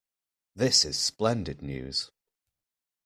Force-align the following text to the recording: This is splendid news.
This 0.55 0.83
is 0.83 0.97
splendid 0.97 1.61
news. 1.61 2.09